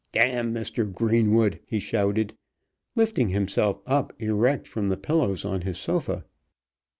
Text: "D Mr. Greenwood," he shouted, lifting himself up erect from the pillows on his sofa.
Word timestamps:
"D 0.13 0.19
Mr. 0.19 0.91
Greenwood," 0.91 1.59
he 1.63 1.77
shouted, 1.77 2.35
lifting 2.95 3.29
himself 3.29 3.81
up 3.85 4.13
erect 4.19 4.67
from 4.67 4.87
the 4.87 4.97
pillows 4.97 5.45
on 5.45 5.61
his 5.61 5.77
sofa. 5.77 6.25